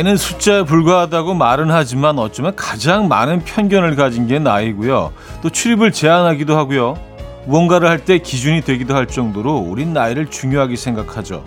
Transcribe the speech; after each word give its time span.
나이는 0.00 0.16
숫자에 0.16 0.62
불과하다고 0.62 1.34
말은 1.34 1.70
하지만 1.70 2.18
어쩌면 2.18 2.56
가장 2.56 3.06
많은 3.08 3.44
편견을 3.44 3.96
가진 3.96 4.26
게 4.26 4.38
나이고요. 4.38 5.12
또 5.42 5.50
출입을 5.50 5.92
제한하기도 5.92 6.56
하고요. 6.56 6.96
무언가를 7.44 7.86
할 7.88 7.98
때 7.98 8.16
기준이 8.18 8.62
되기도 8.62 8.94
할 8.94 9.06
정도로 9.06 9.56
우린 9.56 9.92
나이를 9.92 10.28
중요하게 10.28 10.76
생각하죠. 10.76 11.44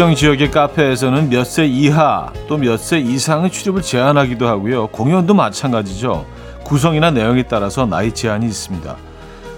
특정 0.00 0.14
지역의 0.14 0.50
카페에서는 0.50 1.28
몇 1.28 1.44
세 1.44 1.66
이하 1.66 2.32
또 2.48 2.56
몇 2.56 2.78
세 2.80 2.98
이상의 2.98 3.50
출입을 3.52 3.82
제한하기도 3.82 4.48
하고요. 4.48 4.86
공연도 4.86 5.34
마찬가지죠. 5.34 6.24
구성이나 6.64 7.10
내용에 7.10 7.42
따라서 7.42 7.84
나이 7.84 8.10
제한이 8.10 8.46
있습니다. 8.46 8.96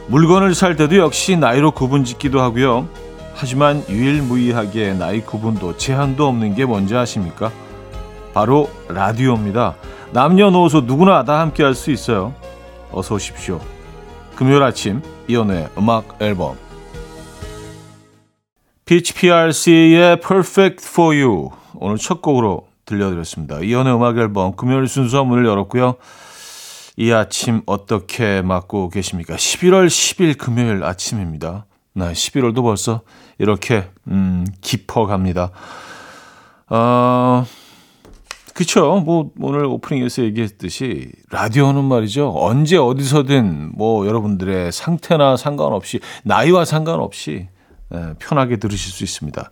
물건을 0.08 0.56
살 0.56 0.74
때도 0.74 0.96
역시 0.96 1.36
나이로 1.36 1.70
구분 1.70 2.02
짓기도 2.02 2.40
하고요. 2.40 2.88
하지만 3.34 3.84
유일무이하게 3.88 4.94
나이 4.94 5.20
구분도 5.20 5.76
제한도 5.76 6.26
없는 6.26 6.56
게 6.56 6.64
뭔지 6.64 6.96
아십니까? 6.96 7.52
바로 8.34 8.68
라디오입니다. 8.88 9.76
남녀노소 10.10 10.80
누구나 10.80 11.22
다 11.22 11.38
함께 11.38 11.62
할 11.62 11.76
수 11.76 11.92
있어요. 11.92 12.34
어서 12.90 13.14
오십시오. 13.14 13.60
금요일 14.34 14.64
아침 14.64 15.02
이연의 15.28 15.68
음악 15.78 16.16
앨범 16.20 16.56
피치 18.84 19.14
PRC의 19.14 20.20
Perfect 20.20 20.84
for 20.88 21.16
You 21.16 21.50
오늘 21.74 21.98
첫 21.98 22.20
곡으로 22.20 22.66
들려드렸습니다. 22.84 23.60
이연의 23.60 23.94
음악 23.94 24.18
앨범 24.18 24.56
금요일 24.56 24.88
순서 24.88 25.24
문을 25.24 25.46
열었고요. 25.46 25.94
이 26.96 27.12
아침 27.12 27.62
어떻게 27.66 28.42
맞고 28.42 28.90
계십니까? 28.90 29.36
11월 29.36 29.86
10일 29.86 30.36
금요일 30.36 30.82
아침입니다. 30.82 31.66
네, 31.94 32.12
11월도 32.12 32.62
벌써 32.62 33.02
이렇게 33.38 33.88
음, 34.08 34.44
깊어갑니다. 34.60 35.50
어, 36.70 37.46
그쵸. 38.54 39.00
뭐 39.04 39.30
오늘 39.40 39.64
오프닝에서 39.64 40.22
얘기했듯이 40.24 41.10
라디오는 41.30 41.84
말이죠. 41.84 42.32
언제 42.34 42.76
어디서든 42.76 43.72
뭐 43.74 44.06
여러분들의 44.06 44.72
상태나 44.72 45.36
상관없이 45.36 46.00
나이와 46.24 46.64
상관없이 46.64 47.30
네, 47.30 47.48
편하게 48.18 48.56
들으실 48.56 48.92
수 48.92 49.04
있습니다. 49.04 49.50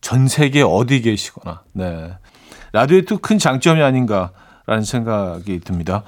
전 0.00 0.28
세계 0.28 0.62
어디 0.62 1.00
계시거나, 1.02 1.62
네. 1.72 2.12
라디오의 2.72 3.04
또 3.04 3.18
큰 3.18 3.38
장점이 3.38 3.82
아닌가라는 3.82 4.84
생각이 4.84 5.60
듭니다. 5.60 6.04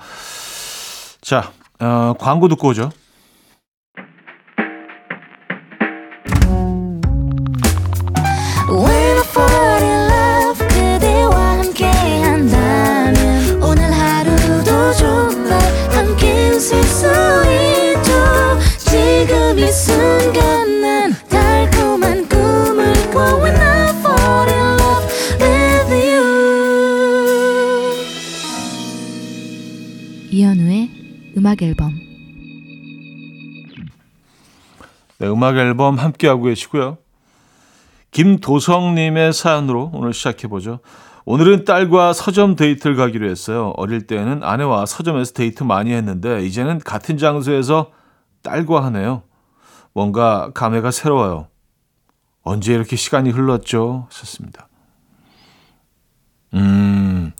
자, 1.20 1.52
어, 1.80 2.14
광고 2.18 2.48
듣고 2.48 2.68
오죠. 2.68 2.90
음악 31.62 31.68
앨범 31.68 31.92
네, 35.18 35.28
음악 35.28 35.56
앨범 35.56 35.98
함께 35.98 36.26
하고 36.26 36.44
계시고요. 36.44 36.98
김도성 38.10 38.96
님의 38.96 39.32
사연으로 39.32 39.92
오늘 39.94 40.12
시작해 40.12 40.48
보죠. 40.48 40.80
오늘은 41.24 41.64
딸과 41.64 42.12
서점 42.12 42.56
데이트를 42.56 42.96
가기로 42.96 43.30
했어요. 43.30 43.72
어릴 43.76 44.08
때는 44.08 44.42
아내와 44.42 44.86
서점에서 44.86 45.32
데이트 45.34 45.62
많이 45.62 45.92
했는데 45.92 46.44
이제는 46.44 46.80
같은 46.80 47.16
장소에서 47.16 47.92
딸과 48.42 48.84
하네요. 48.86 49.22
뭔가 49.92 50.50
감회가 50.52 50.90
새로워요. 50.90 51.46
언제 52.42 52.74
이렇게 52.74 52.96
시간이 52.96 53.30
흘렀죠? 53.30 54.08
썼습니다. 54.10 54.68
음, 56.54 57.32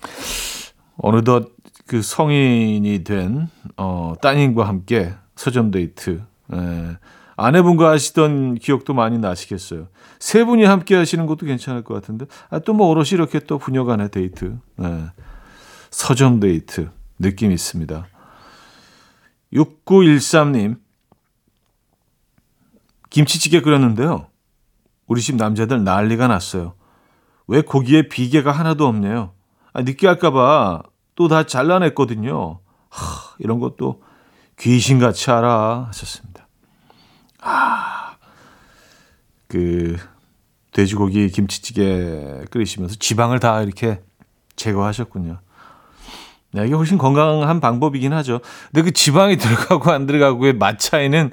어느덧 0.97 1.51
그 1.87 2.03
성인이 2.03 3.05
된 3.05 3.49
어, 3.77 4.15
따님과 4.23 4.67
함께 4.67 5.15
서점 5.37 5.71
데이트. 5.71 6.23
예. 6.55 6.97
아내분과 7.37 7.91
하시던 7.91 8.57
기억도 8.57 8.95
많이 8.95 9.19
나시겠어요. 9.19 9.89
세 10.19 10.45
분이 10.45 10.65
함께 10.65 10.95
하시는 10.95 11.27
것도 11.27 11.47
괜찮을 11.47 11.83
것 11.83 11.95
같은데. 11.95 12.27
아, 12.51 12.59
또 12.61 12.73
뭐 12.75 12.89
오롯이 12.89 13.11
이렇게 13.13 13.41
또 13.41 13.59
부녀 13.59 13.85
간의 13.85 14.11
데이트. 14.11 14.57
예. 14.83 15.05
서점 15.91 16.41
데이트. 16.41 16.91
느낌 17.19 17.53
있습니다. 17.53 18.07
6913님. 19.53 20.77
김치찌개 23.11 23.61
끓였는데요. 23.61 24.27
우리 25.07 25.21
집 25.21 25.37
남자들 25.37 25.85
난리가 25.85 26.29
났어요. 26.29 26.75
왜 27.47 27.61
고기에 27.61 28.09
비계가 28.09 28.53
하나도 28.53 28.87
없네요. 28.87 29.33
아, 29.75 29.83
느끼할까봐 29.83 30.83
또 31.15 31.29
다 31.29 31.45
잘라냈거든요. 31.45 32.61
하, 32.89 33.35
이런 33.39 33.59
것도 33.59 34.03
귀신같이 34.59 35.31
알아 35.31 35.87
하셨습니다. 35.89 36.47
아, 37.41 38.17
그 39.49 39.97
돼지고기 40.73 41.29
김치찌개 41.29 42.45
끓이시면서 42.51 42.97
지방을 42.97 43.41
다 43.41 43.63
이렇게 43.63 44.01
제거하셨군요. 44.57 45.41
네, 46.53 46.67
이게 46.67 46.75
훨씬 46.75 46.99
건강한 46.99 47.61
방법이긴 47.61 48.13
하죠. 48.13 48.41
근데 48.71 48.83
그 48.83 48.93
지방이 48.93 49.37
들어가고 49.39 49.91
안 49.91 50.07
들어가고의 50.07 50.55
맛 50.55 50.79
차이는, 50.79 51.31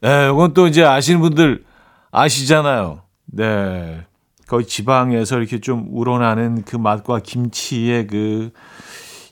네, 0.00 0.28
이건 0.30 0.54
또 0.54 0.66
이제 0.66 0.82
아시는 0.82 1.20
분들 1.20 1.64
아시잖아요. 2.10 3.02
네. 3.26 4.06
거의 4.48 4.66
지방에서 4.66 5.38
이렇게 5.38 5.60
좀 5.60 5.86
우러나는 5.90 6.62
그 6.64 6.76
맛과 6.76 7.20
김치의 7.20 8.06
그 8.06 8.50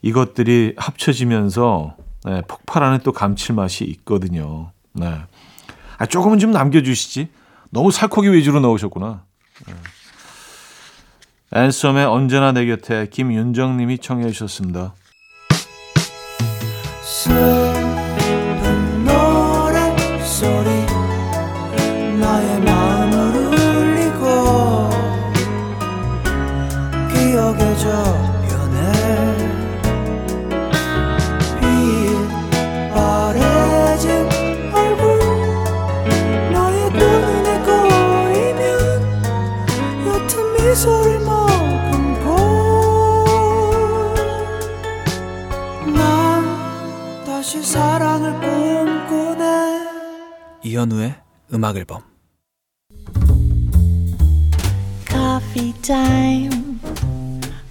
이것들이 0.02 0.74
합쳐지면서 0.76 1.96
네, 2.24 2.42
폭발하는 2.46 3.00
또 3.02 3.12
감칠맛이 3.12 3.84
있거든요. 3.84 4.72
네. 4.92 5.22
아, 5.98 6.06
조금은 6.06 6.38
좀 6.38 6.50
남겨주시지. 6.50 7.28
너무 7.70 7.90
살코기 7.90 8.32
위주로 8.32 8.60
넣으셨구나. 8.60 9.24
네. 9.66 9.74
앤썸의 11.52 12.06
언제나 12.06 12.52
내 12.52 12.66
곁에 12.66 13.08
김윤정 13.10 13.76
님이 13.76 13.98
청해 13.98 14.30
주셨습니다. 14.30 14.94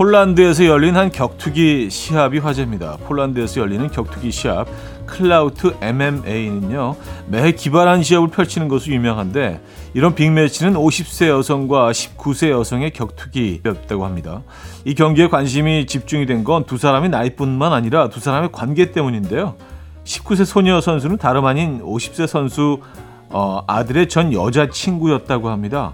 폴란드에서 0.00 0.64
열린 0.64 0.96
한 0.96 1.10
격투기 1.12 1.90
시합이 1.90 2.38
화제입니다. 2.38 2.96
폴란드에서 3.04 3.60
열리는 3.60 3.86
격투기 3.86 4.30
시합 4.30 4.66
클라우트 5.04 5.76
MMA는요. 5.82 6.96
매해 7.28 7.52
기발한 7.52 8.02
시합을 8.02 8.28
펼치는 8.28 8.68
것으로 8.68 8.94
유명한데 8.94 9.60
이런 9.92 10.14
빅매치는 10.14 10.72
50세 10.72 11.28
여성과 11.28 11.90
19세 11.92 12.48
여성의 12.48 12.92
격투기였다고 12.94 14.06
합니다. 14.06 14.40
이 14.86 14.94
경기에 14.94 15.28
관심이 15.28 15.84
집중이 15.84 16.24
된 16.24 16.44
건 16.44 16.64
두 16.64 16.78
사람의 16.78 17.10
나이뿐만 17.10 17.74
아니라 17.74 18.08
두 18.08 18.20
사람의 18.20 18.52
관계 18.52 18.92
때문인데요. 18.92 19.56
19세 20.04 20.46
소녀 20.46 20.80
선수는 20.80 21.18
다름 21.18 21.44
아닌 21.44 21.82
50세 21.82 22.26
선수 22.26 22.80
어, 23.28 23.62
아들의 23.66 24.08
전 24.08 24.32
여자 24.32 24.70
친구였다고 24.70 25.50
합니다. 25.50 25.92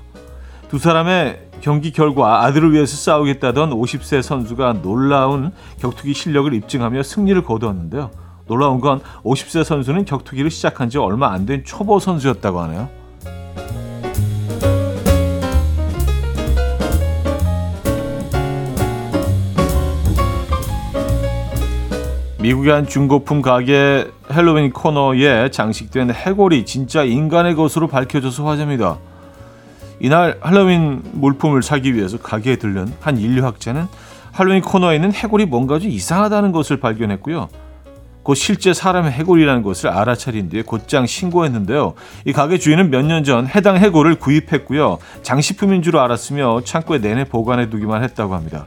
두 0.68 0.78
사람의 0.78 1.46
경기 1.60 1.90
결과 1.92 2.44
아들을 2.44 2.72
위해서 2.72 2.96
싸우겠다던 2.96 3.70
50세 3.70 4.22
선수가 4.22 4.82
놀라운 4.82 5.52
격투기 5.80 6.12
실력을 6.12 6.52
입증하며 6.52 7.02
승리를 7.02 7.40
거두었는데요. 7.42 8.10
놀라운 8.46 8.80
건 8.80 9.00
50세 9.24 9.64
선수는 9.64 10.04
격투기를 10.04 10.50
시작한 10.50 10.88
지 10.88 10.98
얼마 10.98 11.32
안 11.32 11.46
된 11.46 11.64
초보 11.64 11.98
선수였다고 11.98 12.60
하네요. 12.62 12.88
미국의 22.40 22.72
한 22.72 22.86
중고품 22.86 23.42
가게 23.42 24.08
헬로윈 24.32 24.72
코너에 24.72 25.50
장식된 25.50 26.12
해골이 26.12 26.64
진짜 26.64 27.02
인간의 27.02 27.54
것으로 27.54 27.88
밝혀져서 27.88 28.44
화제입니다. 28.44 28.98
이날 30.00 30.38
할로윈 30.40 31.02
물품을 31.12 31.62
사기 31.62 31.94
위해서 31.94 32.18
가게에 32.18 32.56
들른 32.56 32.92
한 33.00 33.16
인류학자는 33.18 33.86
할로윈 34.32 34.62
코너에 34.62 34.96
있는 34.96 35.12
해골이 35.12 35.46
뭔가 35.46 35.78
좀 35.78 35.90
이상하다는 35.90 36.52
것을 36.52 36.78
발견했고요. 36.78 37.48
곧 38.22 38.34
실제 38.34 38.74
사람의 38.74 39.12
해골이라는 39.12 39.62
것을 39.62 39.88
알아차린 39.88 40.48
뒤에 40.48 40.62
곧장 40.62 41.06
신고했는데요. 41.06 41.94
이 42.24 42.32
가게 42.32 42.58
주인은 42.58 42.90
몇 42.90 43.02
년 43.06 43.22
전 43.24 43.46
해당 43.46 43.76
해골을 43.76 44.16
구입했고요. 44.16 44.98
장식품인 45.22 45.82
줄 45.82 45.96
알았으며 45.96 46.62
창고에 46.64 46.98
내내 46.98 47.24
보관해 47.24 47.70
두기만 47.70 48.02
했다고 48.02 48.34
합니다. 48.34 48.66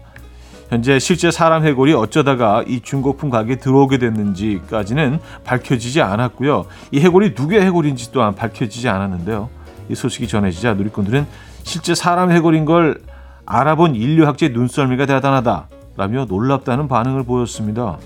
현재 0.70 0.98
실제 1.00 1.30
사람 1.30 1.66
해골이 1.66 1.94
어쩌다가 1.94 2.64
이 2.68 2.80
중고품 2.82 3.30
가게에 3.30 3.56
들어오게 3.58 3.98
됐는지까지는 3.98 5.20
밝혀지지 5.44 6.02
않았고요. 6.02 6.66
이 6.92 7.00
해골이 7.02 7.34
누구의 7.38 7.62
해골인지 7.66 8.12
또한 8.12 8.36
밝혀지지 8.36 8.88
않았는데요. 8.88 9.50
이 9.90 9.96
소식이 9.96 10.28
전해지자 10.28 10.76
누리꾼들은 10.76 11.28
실제 11.64 11.96
사람 11.96 12.32
해골인 12.32 12.66
걸 12.66 13.02
알아본 13.46 13.96
인류학자의 13.96 14.52
눈썰미가 14.52 15.08
대단하다라며 15.08 16.26
놀랍다는 16.30 16.88
반응을 16.88 17.24
보였습니다. 17.24 17.98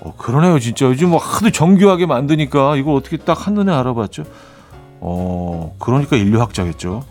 어, 0.00 0.14
그러네요, 0.16 0.58
진짜. 0.60 0.86
요즘 0.86 1.10
뭐 1.10 1.18
하도 1.18 1.50
정교하게 1.50 2.06
만드니까 2.06 2.76
이걸 2.76 2.94
어떻게 2.94 3.16
딱 3.16 3.46
한눈에 3.46 3.72
알아봤죠? 3.72 4.24
어, 5.00 5.74
그러니까 5.78 6.16
인류학자겠죠. 6.16 7.04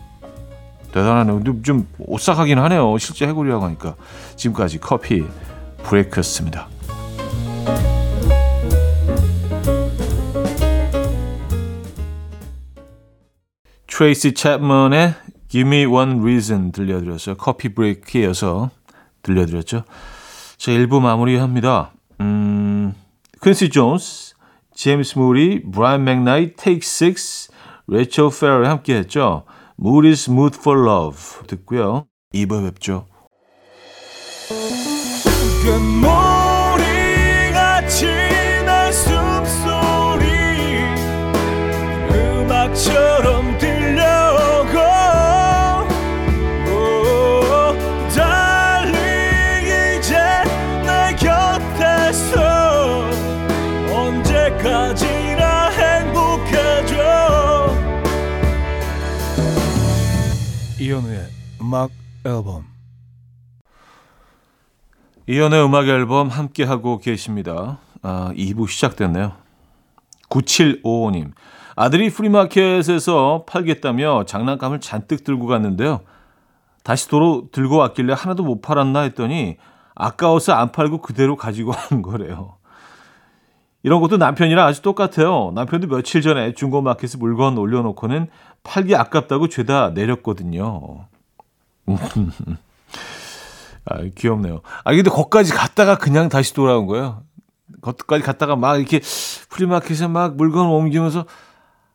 대단하네요. 0.93 1.43
근데 1.43 1.61
좀 1.61 1.87
오싹하긴 1.99 2.57
하네요. 2.57 2.97
실제 2.97 3.27
해골이라고 3.27 3.65
하니까. 3.65 3.95
지금까지 4.37 4.79
커피 4.79 5.25
브레이크였습니다. 5.83 6.69
트레이시 13.95 14.33
챕먼의 14.33 15.13
Give 15.47 15.65
Me 15.65 15.85
One 15.85 16.19
Reason 16.19 16.73
들려드렸어요. 16.73 17.35
커피 17.35 17.73
브레이크에 17.73 18.23
이어서 18.23 18.69
들려드렸죠. 19.23 19.83
자, 20.57 20.71
1부 20.71 20.99
마무리합니다. 20.99 21.93
음, 22.19 22.93
퀸시 23.41 23.69
존스, 23.69 24.35
제임스 24.73 25.17
무디, 25.17 25.63
브라이언 25.71 26.03
맥나잇, 26.03 26.55
테이크 26.57 26.85
6, 26.85 27.53
레이첼 27.87 28.31
페럴 28.37 28.67
함께 28.67 28.97
했죠. 28.97 29.45
Moody's 29.79 30.29
Mood 30.29 30.57
for 30.59 30.77
Love 30.85 31.47
듣고요. 31.47 32.05
2부에 32.33 32.65
뵙죠. 32.73 33.05
이현우의 60.95 61.27
음악 61.61 61.91
앨범 62.25 62.63
이연의 65.27 65.65
음악 65.65 65.87
앨범 65.89 66.29
함께 66.29 66.63
하고 66.63 66.99
계십니다. 66.99 67.79
아, 68.01 68.31
2부 68.37 68.69
시작됐네요. 68.69 69.33
9755님. 70.29 71.31
아들이 71.75 72.09
프리마켓에서 72.09 73.43
팔겠다며 73.45 74.23
장난감을 74.25 74.79
잔뜩 74.79 75.25
들고 75.25 75.47
갔는데요. 75.47 75.99
다시 76.83 77.09
도로 77.09 77.49
들고 77.51 77.75
왔길래 77.75 78.13
하나도 78.13 78.43
못 78.43 78.61
팔았나 78.61 79.01
했더니 79.01 79.57
아까워서 79.95 80.53
안 80.53 80.71
팔고 80.71 81.01
그대로 81.01 81.35
가지고 81.35 81.73
온 81.91 82.03
거래요. 82.03 82.55
이런 83.83 84.01
것도 84.01 84.17
남편이랑 84.17 84.65
아주 84.65 84.81
똑같아요. 84.81 85.51
남편도 85.53 85.87
며칠 85.87 86.21
전에 86.21 86.53
중고마켓에 86.53 87.17
물건 87.19 87.57
올려놓고는 87.57 88.29
팔기 88.65 88.95
아깝다고 88.95 89.47
죄다 89.47 89.91
내렸거든요. 89.91 91.07
아, 93.85 94.01
귀엽네요. 94.15 94.61
아, 94.83 94.91
근데 94.93 95.09
거기까지 95.09 95.53
갔다가 95.53 95.97
그냥 95.97 96.27
다시 96.27 96.53
돌아온 96.53 96.87
거예요. 96.87 97.23
거기까지 97.81 98.23
갔다가 98.23 98.55
막 98.55 98.77
이렇게 98.77 98.99
프리마켓에 99.49 100.07
막 100.07 100.35
물건 100.35 100.65
옮기면서 100.67 101.25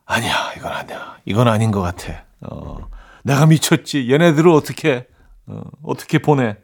아니야, 0.06 0.52
이건 0.56 0.72
아니야. 0.72 1.16
이건 1.24 1.48
아닌 1.48 1.70
것 1.70 1.80
같아. 1.80 2.24
어, 2.40 2.88
내가 3.24 3.46
미쳤지. 3.46 4.10
얘네들을 4.10 4.50
어떻게, 4.50 5.06
어, 5.46 5.62
어떻게 5.82 6.18
보내. 6.18 6.56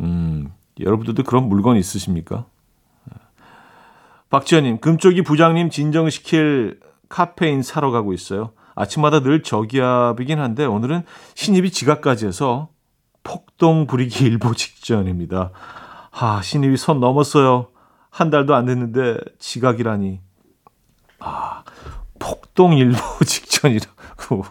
음, 0.00 0.52
여러분들도 0.80 1.22
그런 1.24 1.48
물건 1.48 1.76
있으십니까? 1.76 2.46
박지현님, 4.30 4.78
금쪽이 4.80 5.22
부장님 5.22 5.70
진정시킬 5.70 6.80
카페인 7.08 7.62
사러 7.62 7.90
가고 7.90 8.12
있어요. 8.12 8.52
아침마다 8.74 9.20
늘 9.20 9.42
저기압이긴 9.42 10.38
한데 10.38 10.64
오늘은 10.64 11.02
신입이 11.34 11.70
지각까지 11.70 12.26
해서 12.26 12.68
폭동 13.24 13.86
부리기 13.86 14.24
일보 14.24 14.54
직전입니다. 14.54 15.50
아, 16.12 16.40
신입이 16.42 16.76
선 16.76 17.00
넘었어요. 17.00 17.68
한 18.10 18.30
달도 18.30 18.54
안 18.54 18.66
됐는데 18.66 19.18
지각이라니. 19.38 20.20
아, 21.20 21.62
폭동 22.18 22.76
일보 22.76 22.98
직전이라고 23.26 24.44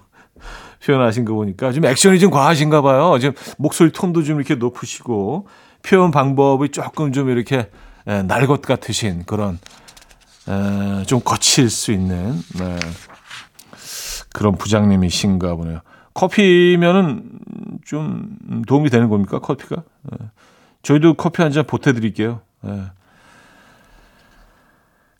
표현하신 0.85 1.25
거 1.25 1.33
보니까 1.33 1.71
좀 1.71 1.85
액션이 1.85 2.19
좀 2.19 2.31
과하신가 2.31 2.81
봐요. 2.81 3.17
지금 3.19 3.33
목소리 3.57 3.91
톤도 3.91 4.23
좀 4.23 4.37
이렇게 4.37 4.55
높으시고 4.55 5.47
표현 5.83 6.11
방법이 6.11 6.69
조금 6.69 7.11
좀 7.11 7.29
이렇게 7.29 7.69
에, 8.07 8.23
날것 8.23 8.61
같으신 8.61 9.23
그런 9.25 9.59
에, 10.49 11.03
좀 11.05 11.19
거칠 11.23 11.69
수 11.69 11.91
있는 11.91 12.41
네. 12.57 12.79
그런 14.33 14.55
부장님이신가 14.57 15.55
보네요. 15.55 15.79
커피면은 16.13 17.23
좀 17.85 18.37
도움이 18.67 18.89
되는 18.89 19.09
겁니까? 19.09 19.39
커피가? 19.39 19.83
예. 20.13 20.25
저희도 20.83 21.15
커피 21.15 21.41
한 21.41 21.51
잔 21.51 21.65
보태드릴게요. 21.65 22.41
예. 22.65 22.83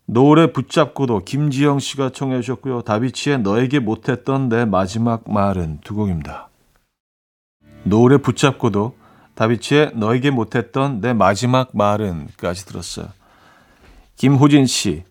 노래 0.06 0.52
붙잡고도 0.54 1.20
김지영 1.26 1.80
씨가 1.80 2.12
청해 2.12 2.42
주셨고요. 2.42 2.82
다비치의 2.84 3.40
너에게 3.42 3.80
못했던 3.80 4.48
내 4.50 4.64
마지막 4.66 5.30
말은 5.30 5.80
두 5.84 5.96
곡입니다. 5.96 6.50
노래 7.84 8.18
붙잡고도 8.18 8.96
다비치의 9.36 9.92
너에게 9.96 10.32
못했던 10.32 11.02
내 11.02 11.14
마지막 11.14 11.70
말은까지 11.74 12.66
들었어요. 12.66 13.08
김호진 14.16 14.66
씨. 14.66 15.04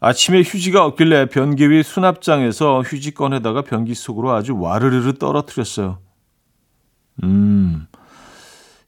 아침에 0.00 0.40
휴지가 0.40 0.84
없길래 0.84 1.26
변기 1.26 1.70
위 1.70 1.82
수납장에서 1.82 2.82
휴지 2.82 3.14
꺼내다가 3.14 3.62
변기 3.62 3.94
속으로 3.94 4.32
아주 4.32 4.56
와르르르 4.58 5.14
떨어뜨렸어요. 5.14 5.98
음. 7.24 7.86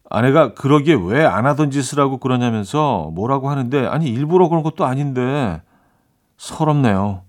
아내가 0.08 0.54
그러기에 0.54 0.96
왜 1.00 1.24
안 1.24 1.46
하던 1.46 1.70
짓을 1.70 2.00
하고 2.00 2.18
그러냐면서 2.18 3.10
뭐라고 3.14 3.50
하는데 3.50 3.86
아니 3.86 4.08
일부러 4.08 4.48
그런 4.48 4.62
것도 4.62 4.84
아닌데 4.84 5.62
서럽네요. 6.36 7.22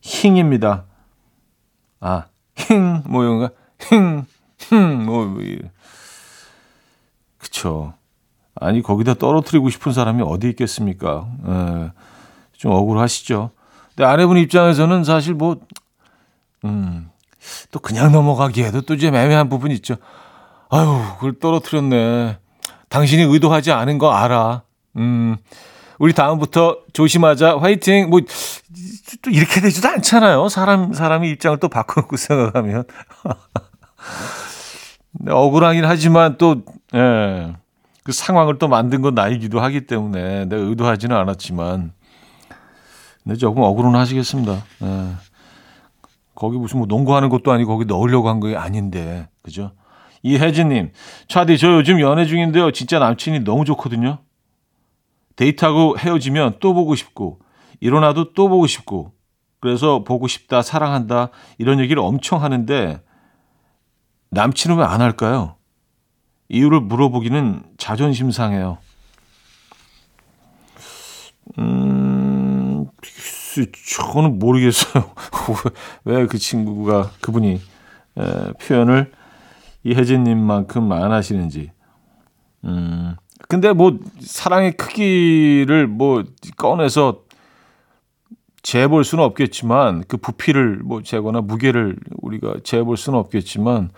힝입니다. 0.00 0.84
아, 2.00 2.26
힝, 2.54 3.02
뭐, 3.06 3.24
이런가? 3.24 3.50
힝, 3.78 4.24
힝, 4.58 5.04
뭐, 5.04 5.26
뭐 5.26 5.42
아니 8.60 8.82
거기다 8.82 9.14
떨어뜨리고 9.14 9.70
싶은 9.70 9.92
사람이 9.92 10.22
어디 10.22 10.48
있겠습니까? 10.50 11.28
에, 11.46 11.90
좀 12.58 12.72
억울하시죠. 12.72 13.50
근데 13.94 14.04
아내분 14.04 14.36
입장에서는 14.36 15.04
사실 15.04 15.32
뭐, 15.34 15.56
음, 16.64 17.08
또 17.70 17.78
그냥 17.78 18.12
넘어가기에도 18.12 18.82
또 18.82 18.96
좀 18.96 19.14
애매한 19.14 19.48
부분이 19.48 19.72
있죠. 19.76 19.94
아유, 20.70 21.00
그걸 21.14 21.38
떨어뜨렸네. 21.38 22.38
당신이 22.90 23.22
의도하지 23.22 23.72
않은 23.72 23.98
거 23.98 24.10
알아. 24.12 24.62
음, 24.96 25.36
우리 25.98 26.12
다음부터 26.12 26.78
조심하자. 26.92 27.58
화이팅. 27.58 28.10
뭐, 28.10 28.20
또 29.22 29.30
이렇게 29.30 29.60
되지도 29.60 29.88
않잖아요. 29.88 30.48
사람, 30.48 30.92
사람이 30.92 31.30
입장을 31.30 31.58
또 31.58 31.68
바꿔놓고 31.68 32.16
생각하면. 32.18 32.84
억울하긴 35.28 35.84
하지만 35.84 36.36
또, 36.38 36.62
예, 36.94 37.54
그 38.04 38.12
상황을 38.12 38.58
또 38.58 38.68
만든 38.68 39.00
건 39.02 39.14
나이기도 39.14 39.60
하기 39.60 39.86
때문에 39.86 40.44
내가 40.46 40.62
의도하지는 40.62 41.16
않았지만. 41.16 41.92
근데 43.28 43.36
조금 43.38 43.62
억울은 43.62 43.94
하시겠습니다. 43.94 44.64
예. 44.82 45.10
거기 46.34 46.56
무슨 46.56 46.78
뭐 46.78 46.86
농구하는 46.86 47.28
것도 47.28 47.52
아니고 47.52 47.74
거기 47.74 47.84
넣으려고 47.84 48.30
한 48.30 48.40
게 48.40 48.56
아닌데. 48.56 49.28
그죠? 49.42 49.72
이혜진님, 50.22 50.92
차디, 51.28 51.58
저 51.58 51.74
요즘 51.74 52.00
연애 52.00 52.24
중인데요. 52.24 52.70
진짜 52.70 52.98
남친이 52.98 53.40
너무 53.40 53.66
좋거든요. 53.66 54.16
데이트하고 55.36 55.98
헤어지면 55.98 56.56
또 56.60 56.72
보고 56.72 56.94
싶고, 56.94 57.38
일어나도 57.80 58.32
또 58.32 58.48
보고 58.48 58.66
싶고, 58.66 59.12
그래서 59.60 60.04
보고 60.04 60.26
싶다, 60.26 60.62
사랑한다, 60.62 61.28
이런 61.58 61.80
얘기를 61.80 62.02
엄청 62.02 62.42
하는데, 62.42 62.98
남친은 64.30 64.78
왜 64.78 64.84
안 64.84 65.02
할까요? 65.02 65.56
이유를 66.48 66.80
물어보기는 66.80 67.62
자존심 67.76 68.30
상해요. 68.30 68.78
저는 73.66 74.38
모르겠어요. 74.38 75.10
왜 76.04 76.26
그 76.26 76.38
친구가, 76.38 77.10
그분이, 77.20 77.60
에, 78.18 78.52
표현을 78.60 79.12
이혜진님만큼 79.84 80.90
안 80.92 81.12
하시는지. 81.12 81.70
음, 82.64 83.14
근데 83.48 83.72
뭐, 83.72 83.98
사랑의 84.20 84.72
크기를 84.72 85.86
뭐, 85.86 86.24
꺼내서 86.56 87.22
재볼 88.62 89.04
수는 89.04 89.24
없겠지만, 89.24 90.04
그 90.08 90.16
부피를 90.16 90.80
뭐, 90.84 91.02
재거나 91.02 91.40
무게를 91.40 91.96
우리가 92.20 92.54
재볼 92.64 92.96
수는 92.96 93.18
없겠지만, 93.18 93.90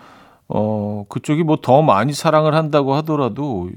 어, 0.48 1.04
그쪽이 1.08 1.42
뭐 1.44 1.56
더 1.56 1.82
많이 1.82 2.12
사랑을 2.12 2.54
한다고 2.54 2.94
하더라도, 2.96 3.70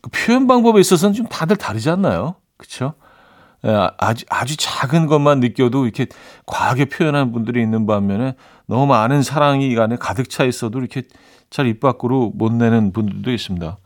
그 0.00 0.10
표현 0.10 0.46
방법에 0.46 0.80
있어서는 0.80 1.14
좀 1.14 1.26
다들 1.26 1.56
다르지 1.56 1.90
않나요? 1.90 2.34
그쵸? 2.56 2.94
예, 3.64 3.88
아주, 3.98 4.24
아주 4.28 4.56
작은 4.56 5.06
것만 5.06 5.40
느껴도 5.40 5.84
이렇게 5.84 6.06
과하게 6.46 6.86
표현하는 6.86 7.32
분들이 7.32 7.62
있는 7.62 7.86
반면에 7.86 8.34
너무 8.66 8.86
많은 8.86 9.22
사랑이 9.22 9.70
이 9.70 9.78
안에 9.78 9.96
가득 9.96 10.28
차 10.28 10.44
있어도 10.44 10.78
이렇게 10.80 11.02
잘 11.50 11.66
입 11.66 11.80
밖으로 11.80 12.32
못 12.34 12.52
내는 12.52 12.92
분들도 12.92 13.30
있습니다. 13.30 13.76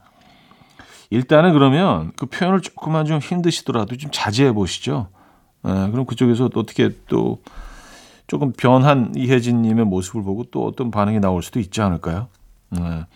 일단은 1.11 1.53
그러면 1.53 2.13
그 2.17 2.27
표현을 2.27 2.61
조금만 2.61 3.05
좀 3.07 3.19
힘드시더라도 3.19 3.97
좀 3.97 4.11
자제해 4.13 4.53
보시죠. 4.53 5.09
예, 5.67 5.71
그럼 5.91 6.07
그쪽에서 6.07 6.49
또 6.49 6.61
어떻게 6.61 6.91
또 7.09 7.43
조금 8.29 8.53
변한 8.53 9.13
이혜진님의 9.15 9.85
모습을 9.85 10.23
보고 10.23 10.45
또 10.45 10.67
어떤 10.67 10.91
반응이 10.91 11.21
나올 11.21 11.43
수도 11.43 11.61
있지 11.61 11.81
않을까요? 11.83 12.29
예, 12.79 13.07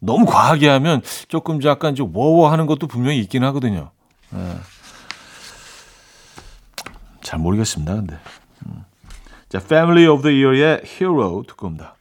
너무 0.00 0.26
과하게 0.26 0.68
하면 0.68 1.02
조금 1.28 1.62
약간 1.62 1.94
좀 1.94 2.14
워워하는 2.14 2.66
것도 2.66 2.86
분명히 2.86 3.20
있긴 3.20 3.44
하거든요. 3.44 3.90
예. 4.34 4.38
잘 7.28 7.38
모르겠습니다. 7.40 7.94
근데 7.94 8.18
음. 8.64 8.84
자, 9.50 9.58
Family 9.58 10.08
of 10.08 10.22
the 10.22 10.42
Year의 10.42 10.80
Hero 10.86 11.42
듣고 11.46 11.66
옵니다. 11.66 11.94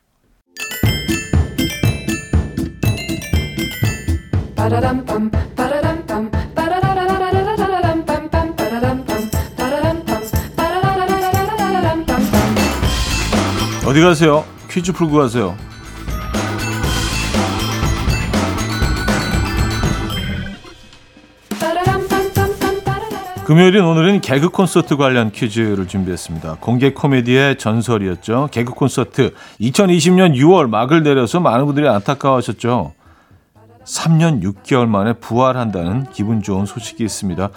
어디 13.85 14.01
가세요? 14.01 14.45
퀴즈 14.69 14.93
풀고 14.93 15.17
가세요. 15.17 15.57
금요일인 23.47 23.85
오늘은 23.85 24.19
개그 24.19 24.49
콘서트 24.49 24.97
관련 24.97 25.31
퀴즈를 25.31 25.87
준비했습니다. 25.87 26.57
공개 26.59 26.91
코미디의 26.91 27.57
전설이었죠. 27.57 28.49
개그 28.51 28.73
콘서트 28.73 29.33
2020년 29.61 30.35
6월 30.35 30.67
막을 30.67 31.01
내려서 31.01 31.39
많은 31.39 31.65
분들이 31.65 31.87
안타까워하셨죠. 31.87 32.91
3년 33.85 34.43
6개월 34.43 34.85
만에 34.87 35.13
부활한다는 35.13 36.07
기분 36.11 36.41
좋은 36.41 36.65
소식이 36.65 37.05
있습니다. 37.05 37.49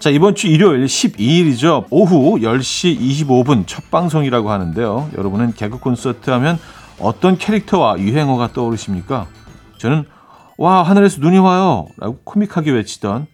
자, 0.00 0.10
이번 0.10 0.34
주 0.34 0.48
일요일 0.48 0.84
12일이죠. 0.84 1.86
오후 1.88 2.38
10시 2.38 3.00
25분 3.00 3.66
첫 3.66 3.90
방송이라고 3.90 4.50
하는데요. 4.50 5.12
여러분은 5.16 5.54
개그 5.54 5.78
콘서트 5.78 6.28
하면 6.28 6.58
어떤 7.00 7.38
캐릭터와 7.38 7.98
유행어가 7.98 8.48
떠오르십니까? 8.52 9.28
저는 9.78 10.04
와, 10.58 10.82
하늘에서 10.82 11.22
눈이 11.22 11.38
와요. 11.38 11.86
라고 11.96 12.18
코믹하게 12.22 12.72
외치던 12.72 13.31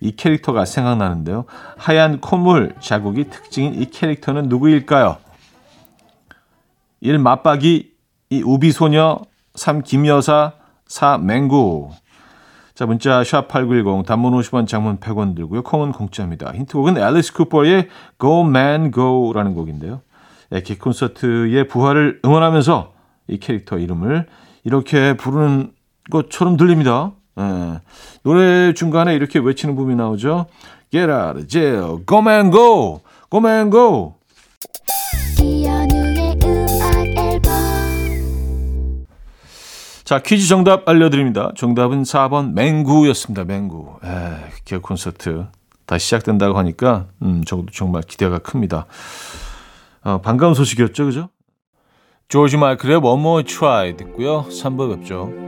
이 0.00 0.12
캐릭터가 0.12 0.64
생각나는데요. 0.64 1.44
하얀 1.76 2.20
콧물 2.20 2.74
자국이 2.80 3.24
특징인 3.24 3.74
이 3.74 3.86
캐릭터는 3.86 4.48
누구일까요? 4.48 5.16
1. 7.00 7.18
맞박이 7.18 7.92
2. 8.30 8.42
우비소녀 8.42 9.20
3. 9.54 9.82
김여사 9.82 10.52
4. 10.86 11.18
맹구 11.18 11.90
자 12.74 12.86
문자 12.86 13.22
샵8910 13.22 14.06
단문 14.06 14.34
50원 14.34 14.68
장문 14.68 14.98
100원 14.98 15.34
들고요. 15.34 15.62
콩은 15.62 15.90
공짜입니다. 15.90 16.52
힌트곡은 16.52 16.96
앨리스 16.96 17.32
쿠퍼의 17.32 17.88
Go 18.20 18.46
Man 18.46 18.92
Go라는 18.92 19.54
곡인데요. 19.54 20.00
에키 20.52 20.78
콘서트의 20.78 21.66
부활을 21.66 22.20
응원하면서 22.24 22.92
이 23.26 23.38
캐릭터 23.38 23.78
이름을 23.78 24.26
이렇게 24.62 25.16
부르는 25.16 25.72
것처럼 26.10 26.56
들립니다. 26.56 27.12
예. 27.38 27.80
노래 28.22 28.72
중간에 28.74 29.14
이렇게 29.14 29.38
외치는 29.38 29.76
부분이 29.76 29.96
나오죠. 29.96 30.46
Get 30.90 31.10
out 31.10 31.38
of 31.38 31.46
jail, 31.46 31.98
go 32.06 32.18
man 32.18 32.50
go, 32.50 33.00
go 33.30 33.40
man 33.40 33.70
go. 33.70 34.14
자 40.04 40.20
퀴즈 40.20 40.48
정답 40.48 40.88
알려드립니다. 40.88 41.52
정답은 41.54 42.02
4번 42.02 42.54
맹구였습니다. 42.54 43.44
맹구. 43.44 43.98
에, 44.02 44.08
기억 44.64 44.82
콘서트 44.82 45.46
다시 45.84 46.06
시작된다고 46.06 46.56
하니까 46.56 47.08
음, 47.20 47.44
저도 47.44 47.66
정말 47.72 48.02
기대가 48.02 48.38
큽니다. 48.38 48.86
어, 50.04 50.20
반가운 50.22 50.54
소식이었죠, 50.54 51.04
그죠? 51.04 51.28
조지 52.28 52.56
마이클의 52.56 52.96
One 52.96 53.20
More 53.20 53.44
Try 53.44 53.96
듣고요. 53.98 54.46
3부 54.48 54.96
뵙죠. 54.96 55.47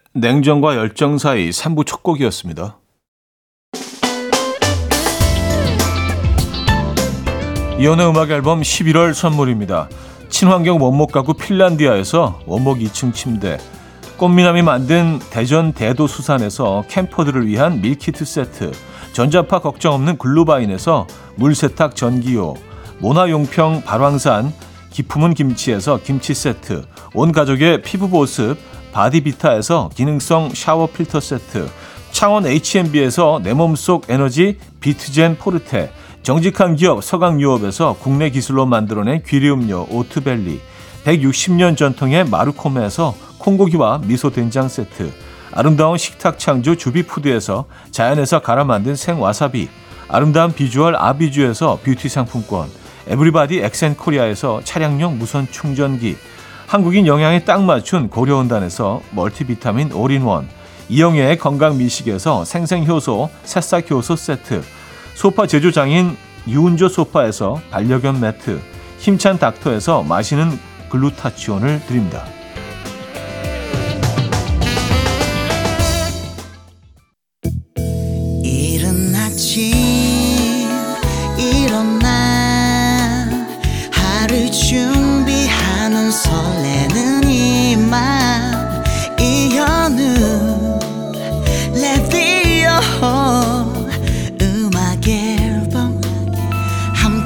냉정과 0.13 0.75
열정 0.75 1.17
사이 1.17 1.51
3부 1.51 1.85
첫 1.85 2.03
곡이었습니다. 2.03 2.77
이현우의 7.79 8.09
음악 8.09 8.29
앨범 8.29 8.59
11월 8.59 9.13
선물입니다. 9.13 9.87
친환경 10.27 10.81
원목 10.81 11.13
가구 11.13 11.33
핀란디아에서 11.33 12.41
원목 12.45 12.79
2층 12.79 13.13
침대, 13.13 13.57
꽃미남이 14.17 14.63
만든 14.63 15.17
대전 15.29 15.71
대도수산에서 15.71 16.83
캠퍼들을 16.89 17.47
위한 17.47 17.79
밀키트 17.79 18.25
세트, 18.25 18.73
전자파 19.13 19.59
걱정 19.59 19.93
없는 19.93 20.17
글루바인에서 20.17 21.07
물세탁 21.37 21.95
전기요, 21.95 22.55
모나용평 22.99 23.83
발왕산 23.85 24.51
기 24.89 25.00
품은 25.00 25.35
김치에서 25.35 26.01
김치 26.03 26.33
세트, 26.33 26.83
온 27.13 27.31
가족의 27.31 27.81
피부 27.81 28.09
보습 28.09 28.57
바디비타에서 28.91 29.89
기능성 29.95 30.51
샤워 30.53 30.87
필터 30.87 31.19
세트, 31.19 31.69
창원 32.11 32.45
H&B에서 32.45 33.39
내 33.43 33.53
몸속 33.53 34.09
에너지 34.09 34.57
비트젠 34.79 35.37
포르테, 35.37 35.91
정직한 36.23 36.75
기업 36.75 37.03
서강유업에서 37.03 37.97
국내 37.99 38.29
기술로 38.29 38.65
만들어낸 38.65 39.23
귀리음료 39.25 39.87
오트벨리, 39.89 40.59
160년 41.05 41.75
전통의 41.75 42.25
마르코메에서 42.25 43.15
콩고기와 43.39 44.01
미소된장 44.05 44.67
세트, 44.67 45.11
아름다운 45.53 45.97
식탁 45.97 46.37
창조 46.37 46.75
주비푸드에서 46.75 47.65
자연에서 47.91 48.41
갈아 48.41 48.63
만든 48.63 48.95
생와사비, 48.95 49.67
아름다운 50.07 50.53
비주얼 50.53 50.95
아비주에서 50.95 51.79
뷰티 51.83 52.09
상품권, 52.09 52.69
에브리바디 53.07 53.59
엑센코리아에서 53.59 54.61
차량용 54.63 55.17
무선 55.17 55.47
충전기, 55.49 56.17
한국인 56.71 57.05
영양에 57.05 57.43
딱 57.43 57.63
맞춘 57.63 58.07
고려온단에서 58.09 59.01
멀티비타민 59.11 59.91
올인원, 59.91 60.47
이영애의 60.87 61.37
건강 61.37 61.77
미식에서 61.77 62.45
생생효소, 62.45 63.29
새싹효소 63.43 64.15
세트, 64.15 64.63
소파 65.13 65.47
제조장인 65.47 66.15
유운조 66.47 66.87
소파에서 66.87 67.59
반려견 67.71 68.21
매트, 68.21 68.61
힘찬 68.99 69.37
닥터에서 69.37 70.03
마시는 70.03 70.57
글루타치온을 70.87 71.81
드립니다. 71.87 72.23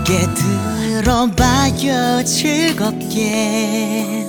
함께 0.06 0.28
들어봐요 1.02 2.24
즐겁게 2.24 4.28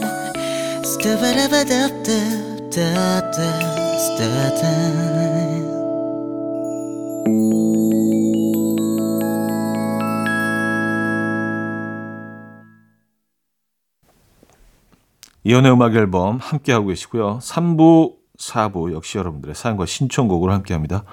이연의 15.44 15.72
음악 15.72 15.94
앨범 15.94 16.38
함께하고 16.38 16.86
계시고요. 16.86 17.40
3부, 17.40 18.14
4부 18.38 18.94
역시 18.94 19.18
여러분들의 19.18 19.54
사연과 19.54 19.84
신청곡으로 19.84 20.54
함께합니다. 20.54 21.04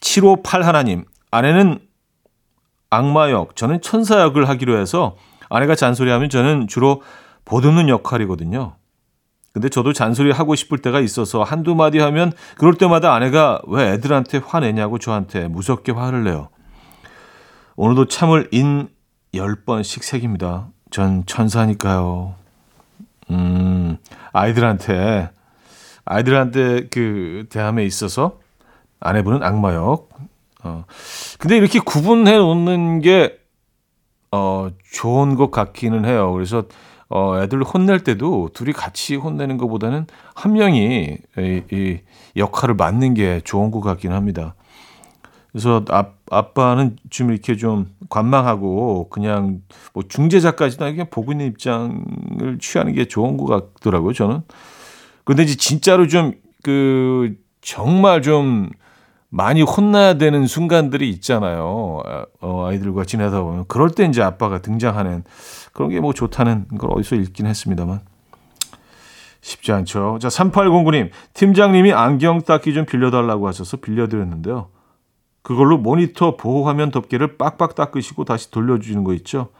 758 0.00 0.64
하나님, 0.64 1.04
아내는 1.30 1.86
악마 2.90 3.30
역, 3.30 3.56
저는 3.56 3.80
천사 3.80 4.20
역을 4.20 4.48
하기로 4.48 4.78
해서 4.78 5.16
아내가 5.48 5.74
잔소리하면 5.74 6.30
저는 6.30 6.68
주로 6.68 7.02
보듬는 7.44 7.88
역할이거든요. 7.88 8.76
근데 9.52 9.70
저도 9.70 9.94
잔소리 9.94 10.32
하고 10.32 10.54
싶을 10.54 10.78
때가 10.78 11.00
있어서 11.00 11.42
한두 11.42 11.74
마디 11.74 11.98
하면 11.98 12.32
그럴 12.58 12.74
때마다 12.74 13.14
아내가 13.14 13.62
왜 13.66 13.92
애들한테 13.92 14.38
화내냐고 14.44 14.98
저한테 14.98 15.48
무섭게 15.48 15.92
화를 15.92 16.24
내요. 16.24 16.50
오늘도 17.76 18.08
참을 18.08 18.48
인 18.52 18.88
10번씩 19.32 20.02
새깁니다. 20.02 20.68
전 20.90 21.24
천사니까요. 21.24 22.34
음, 23.30 23.96
아이들한테, 24.32 25.30
아이들한테 26.04 26.88
그 26.90 27.46
대함에 27.48 27.84
있어서 27.84 28.38
아내분은 29.00 29.42
악마역. 29.42 30.10
어, 30.66 30.84
근데 31.38 31.56
이렇게 31.56 31.78
구분해 31.78 32.36
놓는 32.36 33.00
게, 33.00 33.38
어, 34.32 34.68
좋은 34.92 35.34
것 35.36 35.50
같기는 35.50 36.04
해요. 36.04 36.32
그래서, 36.32 36.64
어, 37.08 37.40
애들 37.40 37.62
혼낼 37.62 38.00
때도 38.00 38.50
둘이 38.52 38.72
같이 38.72 39.14
혼내는 39.16 39.58
것보다는 39.58 40.06
한 40.34 40.52
명이 40.52 41.18
이, 41.38 41.62
이 41.70 41.98
역할을 42.36 42.74
맡는 42.74 43.14
게 43.14 43.40
좋은 43.44 43.70
것 43.70 43.80
같긴 43.80 44.12
합니다. 44.12 44.54
그래서 45.52 45.84
아, 45.88 46.06
아빠는 46.30 46.96
좀 47.08 47.30
이렇게 47.30 47.56
좀 47.56 47.86
관망하고 48.10 49.08
그냥 49.08 49.62
뭐 49.94 50.02
중재자까지도 50.06 50.84
아니고 50.84 50.96
그냥 50.96 51.08
보고 51.10 51.32
있는 51.32 51.46
입장을 51.46 52.58
취하는 52.60 52.92
게 52.92 53.06
좋은 53.06 53.36
것 53.36 53.46
같더라고요, 53.46 54.12
저는. 54.12 54.42
근데 55.24 55.44
이제 55.44 55.56
진짜로 55.56 56.08
좀 56.08 56.46
그 56.66 57.36
정말 57.60 58.22
좀 58.22 58.70
많이 59.28 59.62
혼나야 59.62 60.14
되는 60.14 60.46
순간들이 60.46 61.10
있잖아요. 61.10 62.02
어, 62.40 62.66
아이들과 62.66 63.04
지내다 63.04 63.42
보면. 63.42 63.64
그럴 63.68 63.90
때 63.90 64.04
이제 64.06 64.22
아빠가 64.22 64.60
등장하는 64.62 65.24
그런 65.72 65.90
게 65.90 66.00
뭐 66.00 66.12
좋다는 66.12 66.68
걸 66.78 66.90
어디서 66.92 67.16
읽긴 67.16 67.46
했습니다만. 67.46 68.00
쉽지 69.40 69.72
않죠. 69.72 70.18
자, 70.20 70.28
3809님. 70.28 71.10
팀장님이 71.34 71.92
안경 71.92 72.42
닦기 72.42 72.74
좀 72.74 72.84
빌려달라고 72.84 73.46
하셔서 73.46 73.76
빌려드렸는데요. 73.76 74.68
그걸로 75.42 75.78
모니터 75.78 76.36
보호 76.36 76.66
화면 76.66 76.90
덮개를 76.90 77.36
빡빡 77.36 77.74
닦으시고 77.76 78.24
다시 78.24 78.50
돌려주시는 78.50 79.04
거 79.04 79.14
있죠. 79.14 79.50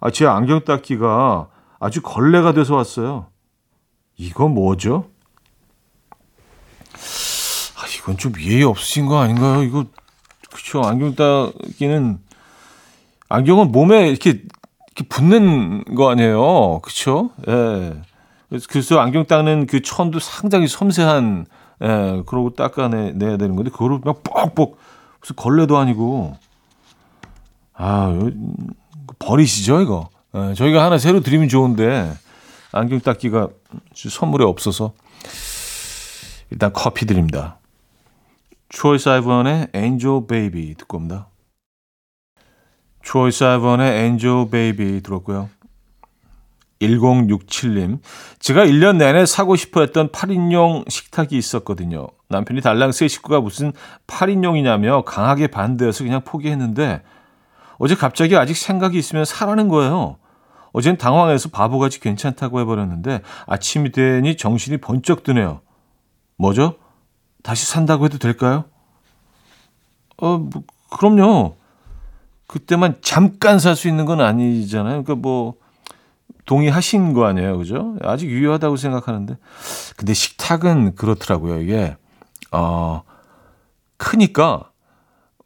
아, 0.00 0.10
제 0.10 0.26
안경 0.26 0.64
닦기가 0.64 1.48
아주 1.80 2.00
걸레가 2.02 2.52
돼서 2.52 2.76
왔어요. 2.76 3.26
이거 4.16 4.48
뭐죠? 4.48 5.06
아, 8.08 8.12
이건 8.12 8.16
좀 8.16 8.32
예의 8.40 8.64
없으신 8.64 9.06
거 9.06 9.18
아닌가요? 9.18 9.62
이거 9.62 9.84
그쵸 10.50 10.80
안경 10.82 11.14
닦기는 11.14 12.18
안경은 13.28 13.70
몸에 13.70 14.08
이렇게 14.08 14.42
이렇게 14.96 15.08
붙는 15.08 15.84
거 15.94 16.10
아니에요? 16.10 16.80
그쵸? 16.80 17.30
예. 17.46 18.00
그래서, 18.70 18.98
안경 18.98 19.26
닦는 19.26 19.66
그 19.66 19.82
천도 19.82 20.20
상당히 20.20 20.66
섬세한 20.66 21.44
예, 21.82 22.22
그러고 22.26 22.54
닦아내야 22.54 23.36
되는 23.36 23.54
건데 23.54 23.70
그거를 23.70 24.00
그냥 24.00 24.16
뻑뻑 24.24 24.76
무슨 25.20 25.36
걸레도 25.36 25.76
아니고 25.76 26.34
아 27.74 28.18
버리시죠 29.18 29.82
이거 29.82 30.08
예, 30.34 30.54
저희가 30.54 30.82
하나 30.82 30.96
새로 30.96 31.20
드리면 31.20 31.48
좋은데 31.48 32.10
안경 32.72 33.00
닦기가 33.00 33.48
선물에 33.94 34.44
없어서 34.44 34.92
일단 36.50 36.72
커피 36.72 37.04
드립니다. 37.04 37.58
트로이 38.70 38.98
사이번의 38.98 39.68
Angel 39.74 40.26
Baby 40.26 40.74
듣고 40.74 40.98
옵니다. 40.98 41.28
트로이 43.02 43.32
사이번의 43.32 44.00
Angel 44.00 44.50
Baby 44.50 45.00
들었고요. 45.00 45.48
1067님. 46.80 48.00
제가 48.38 48.64
1년 48.66 48.96
내내 48.96 49.26
사고 49.26 49.56
싶어 49.56 49.80
했던 49.80 50.10
8인용 50.10 50.88
식탁이 50.88 51.30
있었거든요. 51.32 52.08
남편이 52.28 52.60
달랑 52.60 52.92
세 52.92 53.08
식구가 53.08 53.40
무슨 53.40 53.72
8인용이냐며 54.06 55.02
강하게 55.04 55.48
반대해서 55.48 56.04
그냥 56.04 56.22
포기했는데 56.22 57.02
어제 57.78 57.94
갑자기 57.94 58.36
아직 58.36 58.56
생각이 58.56 58.98
있으면 58.98 59.24
사라는 59.24 59.68
거예요. 59.68 60.18
어젠 60.72 60.98
당황해서 60.98 61.48
바보같이 61.48 62.00
괜찮다고 62.00 62.60
해버렸는데 62.60 63.22
아침이 63.46 63.90
되니 63.90 64.36
정신이 64.36 64.76
번쩍 64.76 65.22
드네요. 65.22 65.62
뭐죠? 66.36 66.76
다시 67.48 67.64
산다고 67.64 68.04
해도 68.04 68.18
될까요? 68.18 68.64
어, 70.18 70.36
뭐, 70.36 70.62
그럼요. 70.90 71.54
그때만 72.46 72.96
잠깐 73.00 73.58
살 73.58 73.74
수 73.74 73.88
있는 73.88 74.04
건 74.04 74.20
아니잖아요. 74.20 75.02
그러니까 75.02 75.14
뭐 75.14 75.54
동의하신 76.44 77.14
거 77.14 77.24
아니에요, 77.24 77.56
그죠? 77.56 77.96
아직 78.02 78.28
유효하다고 78.28 78.76
생각하는데, 78.76 79.38
근데 79.96 80.12
식탁은 80.12 80.94
그렇더라고요. 80.96 81.62
이게 81.62 81.96
어 82.52 83.02
크니까 83.96 84.70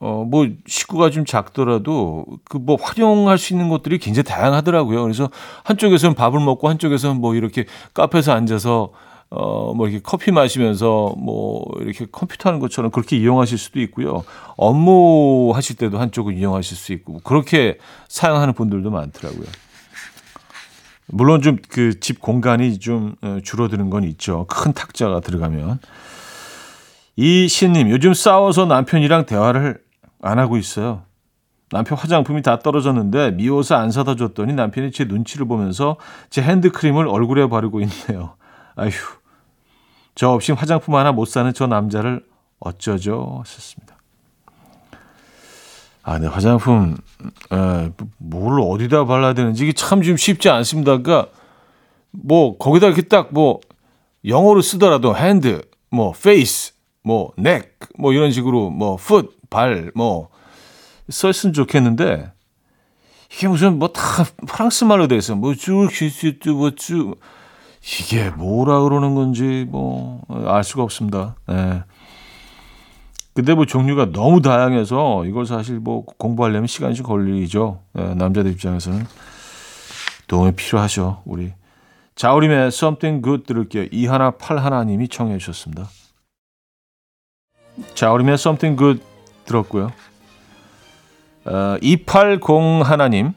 어 0.00 0.24
뭐 0.24 0.48
식구가 0.66 1.10
좀 1.10 1.24
작더라도 1.24 2.26
그 2.50 2.58
뭐 2.58 2.76
활용할 2.80 3.38
수 3.38 3.52
있는 3.52 3.68
것들이 3.68 3.98
굉장히 3.98 4.24
다양하더라고요. 4.24 5.02
그래서 5.04 5.30
한쪽에서는 5.62 6.16
밥을 6.16 6.40
먹고 6.40 6.68
한쪽에서는 6.68 7.20
뭐 7.20 7.36
이렇게 7.36 7.66
카페에서 7.94 8.32
앉아서 8.32 8.90
어, 9.34 9.72
뭐 9.74 9.88
이렇게 9.88 10.02
커피 10.04 10.30
마시면서 10.30 11.14
뭐 11.16 11.64
이렇게 11.80 12.06
컴퓨터 12.12 12.50
하는 12.50 12.60
것처럼 12.60 12.90
그렇게 12.90 13.16
이용하실 13.16 13.56
수도 13.56 13.80
있고요. 13.80 14.24
업무 14.58 15.52
하실 15.54 15.76
때도 15.76 15.98
한쪽을 15.98 16.36
이용하실 16.36 16.76
수 16.76 16.92
있고 16.92 17.20
그렇게 17.24 17.78
사용하는 18.08 18.52
분들도 18.52 18.90
많더라고요. 18.90 19.46
물론 21.06 21.40
좀 21.42 21.56
그 21.68 21.98
집 22.00 22.20
공간이 22.20 22.78
좀 22.78 23.14
어, 23.22 23.38
줄어드는 23.42 23.88
건 23.90 24.04
있죠. 24.04 24.46
큰 24.48 24.72
탁자가 24.74 25.20
들어가면. 25.20 25.78
이 27.16 27.48
신님, 27.48 27.90
요즘 27.90 28.14
싸워서 28.14 28.66
남편이랑 28.66 29.26
대화를 29.26 29.78
안 30.20 30.38
하고 30.38 30.56
있어요. 30.58 31.02
남편 31.70 31.96
화장품이 31.96 32.42
다 32.42 32.58
떨어졌는데 32.58 33.30
미워서 33.32 33.76
안 33.76 33.90
사다 33.90 34.16
줬더니 34.16 34.52
남편이 34.52 34.92
제 34.92 35.04
눈치를 35.04 35.46
보면서 35.46 35.96
제 36.28 36.42
핸드크림을 36.42 37.08
얼굴에 37.08 37.48
바르고 37.48 37.80
있네요. 37.80 38.34
아휴. 38.76 38.90
저 40.14 40.31
없이 40.31 40.53
화장품 40.53 40.94
하나 40.94 41.12
못 41.12 41.27
사는 41.27 41.53
저 41.55 41.66
남자를 41.66 42.25
어쩌죠? 42.61 43.38
하셨습니다. 43.40 43.96
아, 46.05 46.18
네, 46.18 46.27
화장품, 46.27 46.96
에, 47.53 47.90
뭘 48.18 48.61
어디다 48.61 49.05
발라야 49.05 49.35
되는지 49.35 49.62
이게 49.64 49.72
참 49.72 50.03
좀 50.03 50.16
쉽지 50.16 50.48
않습니다. 50.48 50.98
그러니까, 50.98 51.31
뭐, 52.11 52.59
거기다 52.59 52.87
이렇게 52.88 53.03
딱 53.03 53.29
뭐, 53.33 53.61
영어로 54.25 54.62
쓰더라도 54.62 55.16
hand, 55.16 55.62
뭐, 55.90 56.12
face, 56.12 56.72
뭐, 57.05 57.33
neck, 57.37 57.78
뭐, 57.98 58.12
이런 58.12 58.33
식으로 58.33 58.70
뭐, 58.70 58.96
foot, 58.96 59.30
발, 59.48 59.92
뭐, 59.94 60.29
썼으면 61.09 61.53
좋겠는데, 61.53 62.33
이게 63.33 63.48
무슨 63.48 63.79
뭐 63.79 63.88
다 63.92 64.25
프랑스 64.46 64.85
말로 64.85 65.07
돼 65.09 65.16
있어. 65.16 65.35
뭐, 65.37 65.55
쭉, 65.55 65.88
슈슈, 65.90 66.35
뭐, 66.48 66.70
쭉. 66.72 67.18
이게 67.84 68.30
뭐라 68.30 68.80
그러는 68.82 69.14
건지 69.14 69.66
뭐 69.68 70.12
알 70.46 70.64
수가 70.64 70.82
없습니다. 70.82 71.36
예. 71.50 71.84
근데 73.34 73.54
뭐 73.54 73.64
종류가 73.64 74.12
너무 74.12 74.42
다양해서 74.42 75.24
이걸 75.24 75.46
사실 75.46 75.78
뭐 75.78 76.04
공부하려면 76.04 76.66
시간이 76.66 76.94
좀 76.94 77.06
걸리죠. 77.06 77.80
예, 77.98 78.14
남자들 78.14 78.50
입장에서는 78.52 79.06
도움이 80.26 80.52
필요하죠. 80.52 81.22
우리 81.24 81.52
자우림의 82.14 82.66
Something 82.68 83.24
Good 83.24 83.44
들을게요. 83.44 83.86
이하나 83.90 84.32
팔하나님이 84.32 85.08
청해 85.08 85.38
주셨습니다. 85.38 85.88
자우림의 87.94 88.34
Something 88.34 88.78
Good 88.78 89.02
들었고요. 89.46 89.92
어, 91.46 91.76
280 91.80 92.82
하나님 92.84 93.32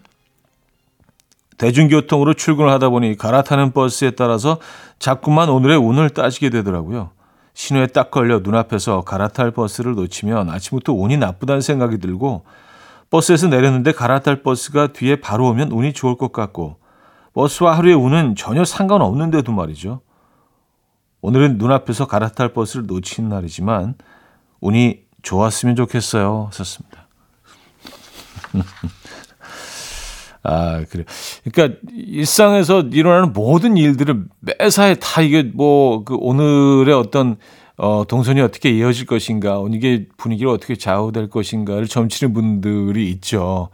대중교통으로 1.58 2.34
출근을 2.34 2.72
하다 2.72 2.90
보니 2.90 3.18
갈아타는 3.18 3.72
버스에 3.72 4.12
따라서 4.12 4.60
자꾸만 5.00 5.50
오늘의 5.50 5.78
운을 5.78 6.10
따지게 6.10 6.50
되더라고요. 6.50 7.12
신호에 7.54 7.88
딱 7.88 8.12
걸려 8.12 8.40
눈앞에서 8.40 9.02
갈아탈 9.02 9.52
버스를 9.52 9.96
놓치면 9.96 10.50
아침부터 10.50 10.94
운이 10.94 11.18
나쁘다는 11.18 11.62
생각이 11.62 12.00
들고 12.00 12.44
버스에서 13.10 13.48
내렸는데 13.48 13.94
갈아탈 13.94 14.44
버스가 14.44 14.88
뒤에 14.88 15.18
바로 15.18 15.48
오면 15.50 15.72
운이 15.72 15.94
좋을 15.94 16.18
것 16.18 16.34
같고 16.34 16.78
버스와 17.34 17.78
하루의 17.78 17.96
운은 17.96 18.36
전혀 18.36 18.66
상관없는데도 18.66 19.52
말이죠. 19.52 20.02
오늘은 21.22 21.58
눈앞에서 21.58 22.08
갈아탈 22.08 22.54
버스를 22.54 22.86
놓친 22.88 23.30
날이지만 23.30 23.96
운이 24.60 25.00
좋았으면 25.22 25.76
좋겠어요. 25.76 26.50
썼습니다. 26.52 27.08
아, 30.48 30.84
그래. 30.90 31.04
그러니까 31.44 31.80
일상에서 31.94 32.82
일어나는 32.92 33.34
모든 33.34 33.78
일들을 33.78 34.26
매사에 34.42 34.96
다 34.96 35.22
이게 35.22 35.44
뭐 35.44 36.04
그 36.06 36.16
오늘의 36.16 36.94
어떤 36.96 37.38
어 37.78 38.04
동선이 38.08 38.40
어떻게 38.42 38.70
이어질 38.72 39.06
것인가, 39.06 39.62
이게 39.72 40.08
분위기를 40.18 40.50
어떻게 40.52 40.76
좌우될 40.76 41.30
것인가를 41.30 41.88
점치는 41.88 42.34
분들이 42.34 43.10
있죠. 43.12 43.70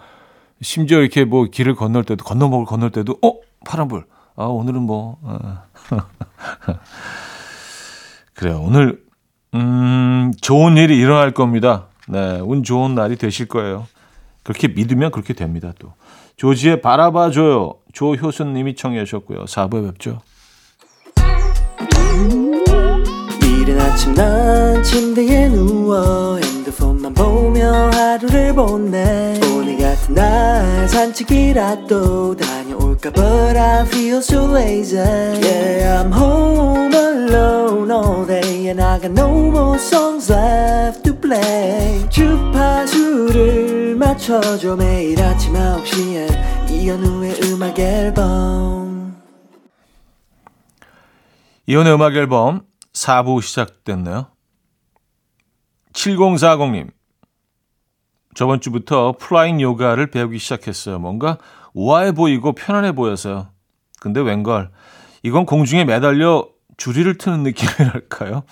심지어 0.61 0.99
이렇게 1.01 1.25
뭐 1.25 1.45
길을 1.45 1.75
건널 1.75 2.03
때도 2.03 2.23
건너목을 2.23 2.65
건널 2.65 2.89
때도 2.91 3.17
어 3.21 3.33
파란불. 3.65 4.05
아 4.37 4.45
오늘은 4.45 4.81
뭐 4.81 5.17
어. 5.23 5.63
그래요. 8.33 8.61
오늘 8.65 9.03
음 9.53 10.31
좋은 10.41 10.77
일이 10.77 10.97
일어날 10.97 11.31
겁니다. 11.31 11.87
네, 12.07 12.39
운 12.39 12.63
좋은 12.63 12.95
날이 12.95 13.15
되실 13.17 13.47
거예요. 13.47 13.87
그렇게 14.43 14.67
믿으면 14.69 15.11
그렇게 15.11 15.33
됩니다. 15.33 15.73
또. 15.79 15.93
조지의 16.41 16.81
바라봐줘요. 16.81 17.75
조효순 17.93 18.53
님이 18.53 18.73
청해 18.75 19.05
주셨고요. 19.05 19.45
4부에 19.45 19.85
뵙죠. 19.91 20.21
이른 23.43 23.79
아침 23.79 24.15
난 24.15 24.81
침대에 24.81 25.49
누워 25.49 26.37
핸드폰만 26.37 27.13
보며 27.13 27.91
하루를 27.91 28.55
보내 28.55 29.39
오늘 29.53 29.77
같은 29.77 30.15
날 30.15 30.89
산책이라도 30.89 32.35
다녀올까 32.35 33.11
But 33.11 33.55
I 33.55 33.85
feel 33.85 34.17
so 34.17 34.51
lazy 34.51 34.97
Yeah 34.97 36.01
I'm 36.01 36.11
home 36.11 36.91
alone 36.91 37.91
all 37.91 38.25
day 38.25 38.67
And 38.69 38.81
I 38.81 38.97
got 38.97 39.11
no 39.11 39.29
more 39.29 39.77
songs 39.77 40.31
left 40.31 41.03
to 41.03 41.13
play 41.31 42.09
주파수를 42.09 43.95
맞춰줘 43.95 44.75
매일 44.75 45.17
아침 45.21 45.53
9시에 45.53 46.69
이현우의 46.69 47.39
음악 47.43 47.79
앨범 47.79 49.15
이현우의 51.67 51.93
음악 51.93 52.15
앨범 52.15 52.63
4부 52.91 53.41
시작됐네요. 53.41 54.27
7040님. 55.93 56.89
저번 58.35 58.59
주부터 58.59 59.13
flying 59.17 59.61
요가를 59.61 60.11
배우기 60.11 60.37
시작했어요. 60.37 60.99
뭔가 60.99 61.37
우아해 61.73 62.11
보이고 62.11 62.51
편안해 62.51 62.91
보여서요. 62.91 63.47
근데 64.01 64.19
웬걸. 64.19 64.69
이건 65.23 65.45
공중에 65.45 65.85
매달려 65.85 66.45
주리를 66.75 67.17
트는 67.17 67.43
느낌이랄까요? 67.43 68.43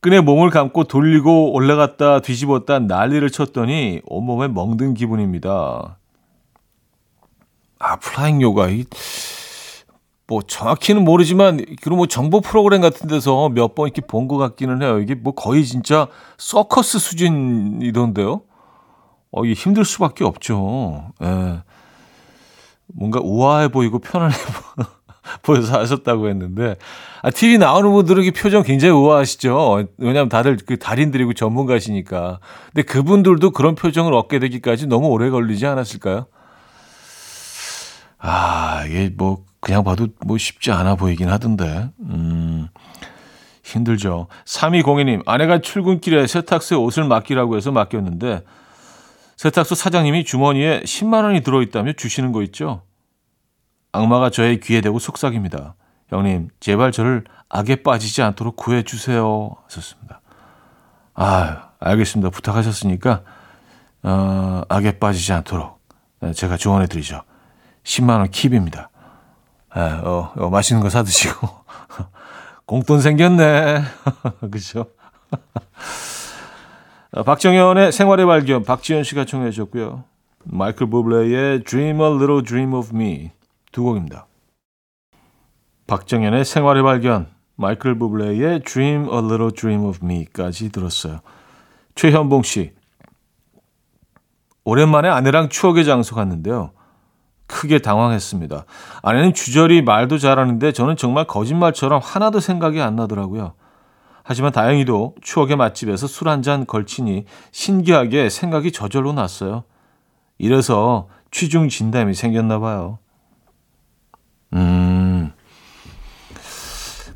끈에 0.00 0.20
몸을 0.20 0.50
감고 0.50 0.84
돌리고 0.84 1.52
올라갔다 1.52 2.20
뒤집었다 2.20 2.78
난리를 2.78 3.28
쳤더니 3.30 4.00
온몸에 4.06 4.48
멍든 4.48 4.94
기분입니다. 4.94 5.98
아, 7.80 7.96
flying 7.96 8.40
요가. 8.42 8.68
이, 8.68 8.84
뭐 10.26 10.42
정확히는 10.42 11.04
모르지만 11.04 11.64
그런 11.82 11.96
뭐 11.96 12.06
정보 12.06 12.40
프로그램 12.40 12.80
같은 12.82 13.08
데서 13.08 13.48
몇 13.48 13.74
번 13.74 13.86
이렇게 13.86 14.02
본 14.02 14.28
것 14.28 14.36
같기는 14.36 14.82
해요. 14.82 15.00
이게 15.00 15.14
뭐 15.14 15.32
거의 15.34 15.64
진짜 15.64 16.06
서커스 16.36 16.98
수준이던데요. 16.98 18.42
어, 19.30 19.44
이게 19.44 19.54
힘들 19.54 19.84
수밖에 19.84 20.24
없죠. 20.24 21.12
예. 21.22 21.62
뭔가 22.86 23.20
우아해 23.22 23.68
보이고 23.68 23.98
편안해 23.98 24.34
보 24.76 24.84
여서 25.48 25.78
하셨다고 25.78 26.28
했는데, 26.28 26.76
아, 27.22 27.30
TV 27.30 27.58
나오는 27.58 27.90
분들은 27.90 28.24
이 28.24 28.30
표정 28.30 28.62
굉장히 28.62 28.94
우아하시죠. 28.94 29.86
왜냐하면 29.98 30.28
다들 30.28 30.58
그 30.64 30.78
달인들이고 30.78 31.34
전문가시니까. 31.34 32.40
근데 32.72 32.82
그분들도 32.82 33.50
그런 33.50 33.74
표정을 33.74 34.14
얻게 34.14 34.38
되기까지 34.38 34.86
너무 34.86 35.08
오래 35.08 35.30
걸리지 35.30 35.66
않았을까요? 35.66 36.26
아, 38.18 38.84
이게 38.86 39.10
뭐, 39.16 39.44
그냥 39.60 39.84
봐도 39.84 40.08
뭐 40.24 40.38
쉽지 40.38 40.70
않아 40.70 40.96
보이긴 40.96 41.28
하던데. 41.28 41.90
음, 42.00 42.68
힘들죠. 43.64 44.28
3202님, 44.44 45.22
아내가 45.26 45.60
출근길에 45.60 46.26
세탁소에 46.26 46.78
옷을 46.78 47.04
맡기라고 47.04 47.56
해서 47.56 47.70
맡겼는데, 47.70 48.42
세탁소 49.36 49.76
사장님이 49.76 50.24
주머니에 50.24 50.80
10만 50.80 51.22
원이 51.22 51.42
들어있다며 51.42 51.92
주시는 51.92 52.32
거 52.32 52.42
있죠? 52.42 52.82
악마가 53.98 54.30
저의 54.30 54.60
귀에 54.60 54.80
대고 54.80 54.98
속삭입니다. 54.98 55.74
형님, 56.08 56.48
제발 56.60 56.92
저를 56.92 57.24
악에 57.48 57.82
빠지지 57.82 58.22
않도록 58.22 58.56
구해주세요. 58.56 59.56
하셨습니다. 59.64 60.20
아, 61.14 61.70
알겠습니다. 61.80 62.30
부탁하셨으니까, 62.30 63.22
어, 64.04 64.62
악에 64.68 64.98
빠지지 64.98 65.32
않도록 65.32 65.80
제가 66.34 66.56
조언해드리죠. 66.56 67.22
10만원 67.82 68.30
킵입니다. 68.30 68.88
예, 69.76 69.80
어, 69.80 70.32
어, 70.36 70.50
맛있는 70.50 70.82
거 70.82 70.90
사드시고. 70.90 71.48
공돈 72.66 73.00
생겼네. 73.00 73.82
그죠? 74.50 74.86
어, 77.12 77.22
박정현의 77.22 77.92
생활의 77.92 78.26
발견, 78.26 78.62
박지현 78.62 79.02
씨가 79.02 79.24
청해 79.24 79.50
주셨고요. 79.50 80.04
마이클 80.44 80.88
부블레의 80.88 81.64
Dream 81.64 82.00
a 82.00 82.06
Little 82.06 82.42
Dream 82.42 82.74
of 82.74 82.94
Me 82.94 83.32
두 83.72 83.82
곡입니다. 83.82 84.26
박정현의 85.86 86.44
생활의 86.44 86.82
발견, 86.82 87.28
마이클 87.56 87.98
부블레의 87.98 88.60
Dream 88.60 89.04
a 89.04 89.18
Little 89.18 89.52
Dream 89.52 89.84
of 89.84 89.98
Me까지 90.04 90.70
들었어요. 90.70 91.20
최현봉 91.94 92.42
씨, 92.42 92.72
오랜만에 94.64 95.08
아내랑 95.08 95.48
추억의 95.48 95.84
장소 95.84 96.14
갔는데요. 96.14 96.72
크게 97.46 97.78
당황했습니다. 97.78 98.66
아내는 99.02 99.32
주저리 99.32 99.80
말도 99.80 100.18
잘하는데 100.18 100.72
저는 100.72 100.96
정말 100.96 101.24
거짓말처럼 101.24 102.00
하나도 102.04 102.40
생각이 102.40 102.80
안 102.82 102.94
나더라고요. 102.96 103.54
하지만 104.22 104.52
다행히도 104.52 105.14
추억의 105.22 105.56
맛집에서 105.56 106.06
술 106.06 106.28
한 106.28 106.42
잔 106.42 106.66
걸치니 106.66 107.24
신기하게 107.50 108.28
생각이 108.28 108.72
저절로 108.72 109.14
났어요. 109.14 109.64
이래서 110.36 111.08
취중 111.30 111.70
진담이 111.70 112.12
생겼나 112.12 112.58
봐요. 112.58 112.98
음, 114.54 115.32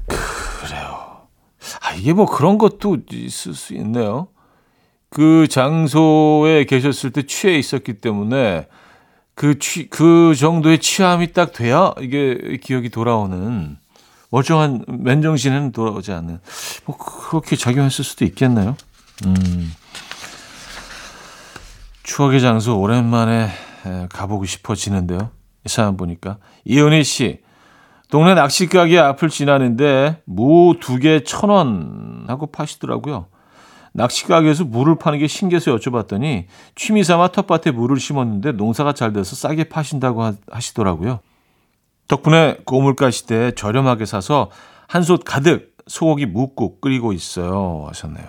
그래요. 0.06 1.26
아, 1.80 1.92
이게 1.94 2.12
뭐 2.12 2.26
그런 2.26 2.58
것도 2.58 2.98
있을 3.10 3.54
수 3.54 3.74
있네요. 3.74 4.28
그 5.08 5.46
장소에 5.48 6.64
계셨을 6.64 7.10
때 7.10 7.26
취해 7.26 7.58
있었기 7.58 7.94
때문에 7.94 8.66
그 9.34 9.58
취, 9.58 9.88
그 9.88 10.34
정도의 10.34 10.78
취함이 10.78 11.32
딱 11.32 11.52
돼야 11.52 11.92
이게 12.00 12.58
기억이 12.62 12.88
돌아오는 12.90 13.76
멀쩡한 14.30 14.84
맨정신에는 14.88 15.72
돌아오지 15.72 16.12
않는 16.12 16.40
뭐 16.86 16.96
그렇게 16.96 17.56
작용했을 17.56 18.04
수도 18.04 18.24
있겠네요. 18.24 18.76
음. 19.26 19.72
추억의 22.02 22.40
장소 22.40 22.78
오랜만에 22.78 23.50
에, 23.86 24.06
가보고 24.10 24.46
싶어지는데요. 24.46 25.30
이 25.64 25.68
사람 25.68 25.96
보니까 25.96 26.38
이은희 26.64 27.04
씨 27.04 27.40
동네 28.10 28.34
낚시 28.34 28.66
가게 28.68 28.98
앞을 28.98 29.28
지나는데 29.30 30.22
무 30.26 30.74
두 30.80 30.98
개 30.98 31.20
천 31.24 31.50
원 31.50 32.24
하고 32.28 32.46
파시더라고요. 32.46 33.26
낚시 33.94 34.26
가게에서 34.26 34.64
물을 34.64 34.96
파는 34.96 35.18
게 35.18 35.26
신기해서 35.26 35.74
여쭤봤더니 35.76 36.46
취미 36.74 37.04
삼아 37.04 37.28
텃밭에 37.28 37.70
물을 37.72 37.98
심었는데 38.00 38.52
농사가 38.52 38.92
잘 38.94 39.12
돼서 39.12 39.36
싸게 39.36 39.64
파신다고 39.64 40.22
하- 40.22 40.34
하시더라고요. 40.50 41.20
덕분에 42.08 42.58
고물 42.64 42.96
가 42.96 43.10
시대에 43.10 43.52
저렴하게 43.52 44.06
사서 44.06 44.50
한 44.88 45.02
솥 45.02 45.22
가득 45.24 45.76
소고기 45.86 46.26
묵국 46.26 46.80
끓이고 46.80 47.12
있어요. 47.12 47.84
하셨네요. 47.88 48.26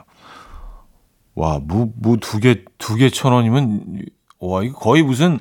와, 1.36 1.60
무, 1.62 1.92
무 1.96 2.18
두 2.18 2.40
개, 2.40 2.64
두 2.78 2.96
개 2.98 3.10
천 3.10 3.34
원이면, 3.34 4.04
와, 4.40 4.64
이거 4.64 4.78
거의 4.80 5.02
무슨, 5.04 5.40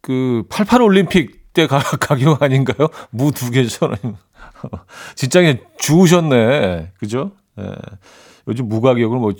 그, 0.00 0.44
88 0.48 0.82
올림픽 0.82 1.52
때 1.52 1.66
가, 1.66 1.78
가격 2.00 2.42
아닌가요? 2.42 2.88
무 3.10 3.32
두개천 3.32 3.90
원이면. 3.90 4.16
진짜 5.14 5.40
그냥 5.40 5.58
주우셨네. 5.78 6.92
그죠? 6.98 7.32
예. 7.58 7.72
요즘 8.48 8.68
무 8.68 8.80
가격을 8.80 9.18
뭐 9.18 9.32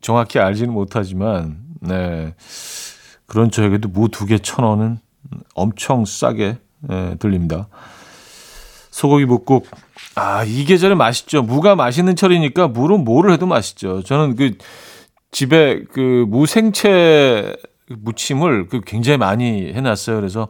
정확히 0.00 0.38
알지는 0.38 0.72
못하지만, 0.72 1.58
네. 1.80 2.34
그런 3.26 3.50
저에게도 3.50 3.88
무 3.88 4.08
두 4.08 4.26
개 4.26 4.38
천 4.38 4.64
원은 4.64 4.98
엄청 5.54 6.04
싸게 6.04 6.58
예, 6.90 7.16
들립니다. 7.18 7.68
소고기 8.90 9.26
묵국. 9.26 9.66
아, 10.16 10.44
이 10.44 10.64
계절에 10.64 10.94
맛있죠. 10.94 11.42
무가 11.42 11.76
맛있는 11.76 12.16
철이니까 12.16 12.68
무로 12.68 12.98
뭐를 12.98 13.32
해도 13.32 13.46
맛있죠. 13.46 14.02
저는 14.02 14.34
그 14.36 14.56
집에 15.30 15.82
그 15.92 16.24
무생채 16.28 17.54
무침을 17.88 18.68
그 18.68 18.80
굉장히 18.80 19.18
많이 19.18 19.72
해놨어요. 19.72 20.16
그래서 20.16 20.48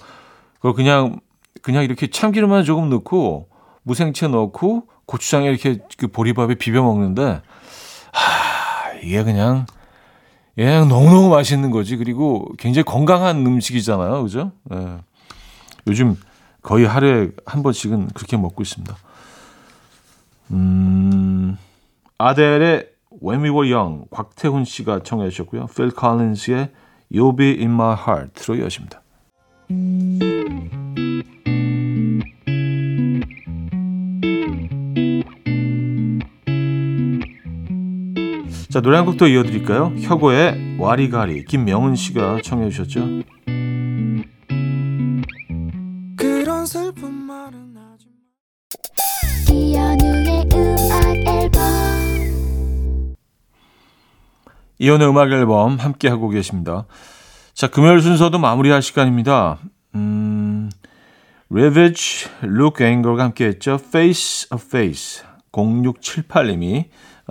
그걸 0.56 0.74
그냥 0.74 1.20
그냥 1.62 1.84
이렇게 1.84 2.08
참기름만 2.08 2.64
조금 2.64 2.88
넣고 2.90 3.48
무생채 3.82 4.28
넣고 4.28 4.88
고추장에 5.06 5.48
이렇게 5.48 5.78
그 5.96 6.08
보리밥에 6.08 6.56
비벼 6.56 6.82
먹는데 6.82 7.40
아 8.12 8.92
이게 9.02 9.22
그냥 9.22 9.66
그냥 10.54 10.88
너무너무 10.88 11.28
맛있는 11.28 11.70
거지. 11.70 11.96
그리고 11.96 12.48
굉장히 12.58 12.84
건강한 12.84 13.46
음식이잖아요. 13.46 14.22
그죠? 14.22 14.52
예. 14.72 14.98
요즘 15.86 16.16
거의 16.62 16.84
하루에 16.84 17.30
한 17.46 17.62
번씩은 17.62 18.08
그렇게 18.08 18.36
먹고 18.36 18.62
있습니다. 18.62 18.94
음, 20.50 21.56
아델의 22.18 22.88
When 23.22 23.42
We 23.42 23.50
Were 23.50 23.72
Young 23.72 24.06
곽태훈 24.10 24.64
씨가 24.64 25.02
청해 25.02 25.30
주셨고요. 25.30 25.66
필 25.66 25.90
컬린스의 25.90 26.70
You'll 27.12 27.36
Be 27.36 27.56
In 27.60 27.70
My 27.72 27.96
Heart로 27.96 28.56
이어집니다. 28.56 29.02
자 38.70 38.80
노래 38.82 38.96
한 38.98 39.06
곡 39.06 39.16
더 39.16 39.26
이어드릴까요? 39.26 39.92
혁오의 40.00 40.76
와리가리 40.78 41.44
김명은 41.46 41.94
씨가 41.94 42.40
청해 42.42 42.68
주셨죠. 42.70 43.22
이연의 54.78 55.08
음악 55.08 55.30
앨범 55.32 55.76
함께 55.76 56.08
하고 56.08 56.28
계십니다. 56.28 56.86
자, 57.54 57.68
금요일 57.68 58.00
순서도 58.00 58.38
마무리할 58.38 58.82
시간입니다. 58.82 59.58
음, 59.94 60.70
Ravage, 61.50 62.30
Look 62.44 62.86
Anger가 62.86 63.24
함께 63.24 63.46
했죠. 63.46 63.74
Face 63.74 64.48
of 64.52 64.64
Face 64.64 65.24
0678님이 65.52 66.84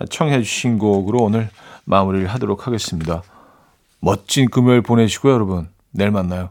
청해 0.10 0.42
주신 0.44 0.78
곡으로 0.78 1.20
오늘 1.20 1.50
마무리를 1.86 2.28
하도록 2.28 2.68
하겠습니다. 2.68 3.24
멋진 4.00 4.50
금요일 4.50 4.82
보내시고요, 4.82 5.34
여러분. 5.34 5.70
내일 5.92 6.12
만나요. 6.12 6.50